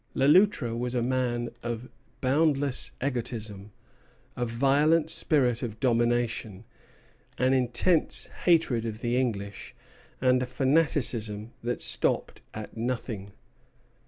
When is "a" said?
0.95-1.01, 4.35-4.47, 10.41-10.47